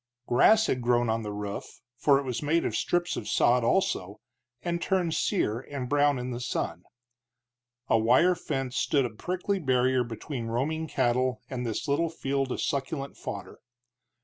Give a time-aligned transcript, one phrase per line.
[0.25, 4.19] Grass had grown on the roof, for it was made of strips of sod, also,
[4.63, 6.85] and turned sere and brown in the sun.
[7.87, 12.61] A wire fence stood a prickly barrier between roaming cattle and this little field of
[12.63, 13.59] succulent fodder.